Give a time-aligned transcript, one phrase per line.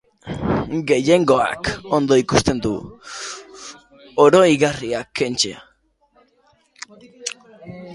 [0.91, 2.73] Gehiengoak ondo ikusten du
[4.27, 5.65] oroigarriak kentzea.